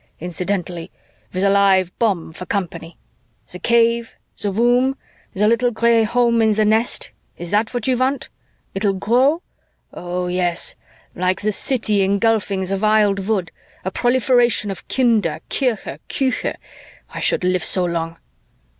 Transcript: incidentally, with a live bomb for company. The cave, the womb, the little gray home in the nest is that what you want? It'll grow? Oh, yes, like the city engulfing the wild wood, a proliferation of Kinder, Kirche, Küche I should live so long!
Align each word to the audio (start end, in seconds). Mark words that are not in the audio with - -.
incidentally, 0.19 0.89
with 1.31 1.43
a 1.43 1.49
live 1.51 1.95
bomb 1.99 2.33
for 2.33 2.47
company. 2.47 2.97
The 3.51 3.59
cave, 3.59 4.15
the 4.41 4.51
womb, 4.51 4.97
the 5.35 5.47
little 5.47 5.69
gray 5.69 6.03
home 6.05 6.41
in 6.41 6.53
the 6.53 6.65
nest 6.65 7.11
is 7.37 7.51
that 7.51 7.71
what 7.71 7.85
you 7.87 7.95
want? 7.99 8.27
It'll 8.73 8.93
grow? 8.95 9.43
Oh, 9.93 10.25
yes, 10.25 10.75
like 11.13 11.41
the 11.41 11.51
city 11.51 12.01
engulfing 12.01 12.61
the 12.63 12.77
wild 12.77 13.27
wood, 13.27 13.51
a 13.85 13.91
proliferation 13.91 14.71
of 14.71 14.87
Kinder, 14.87 15.39
Kirche, 15.51 15.99
Küche 16.09 16.55
I 17.11 17.19
should 17.19 17.43
live 17.43 17.63
so 17.63 17.85
long! 17.85 18.17